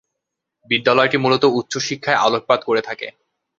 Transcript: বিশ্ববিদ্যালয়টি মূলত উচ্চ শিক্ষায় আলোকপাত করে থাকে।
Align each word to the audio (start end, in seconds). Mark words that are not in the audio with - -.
বিশ্ববিদ্যালয়টি 0.69 1.17
মূলত 1.17 1.43
উচ্চ 1.59 1.73
শিক্ষায় 1.87 2.21
আলোকপাত 2.21 2.59
করে 2.63 2.81
থাকে। 2.81 3.07